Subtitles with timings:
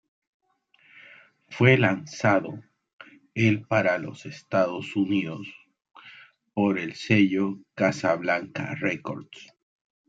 [1.51, 2.63] Fue lanzado
[3.35, 5.45] el para los Estados Unidos
[6.55, 9.53] por el sello Casablanca Records.